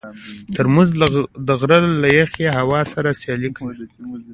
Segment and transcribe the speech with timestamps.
[0.53, 0.89] ترموز
[1.47, 3.75] د غره له یخې هوا سره سیالي کوي.